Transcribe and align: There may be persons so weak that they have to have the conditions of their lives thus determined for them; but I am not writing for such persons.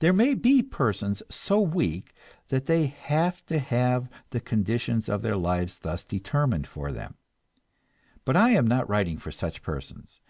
There 0.00 0.12
may 0.12 0.34
be 0.34 0.62
persons 0.62 1.22
so 1.30 1.62
weak 1.62 2.12
that 2.48 2.66
they 2.66 2.88
have 2.88 3.42
to 3.46 3.58
have 3.58 4.10
the 4.28 4.38
conditions 4.38 5.08
of 5.08 5.22
their 5.22 5.34
lives 5.38 5.78
thus 5.78 6.04
determined 6.04 6.66
for 6.66 6.92
them; 6.92 7.14
but 8.26 8.36
I 8.36 8.50
am 8.50 8.66
not 8.66 8.86
writing 8.86 9.16
for 9.16 9.30
such 9.32 9.62
persons. 9.62 10.20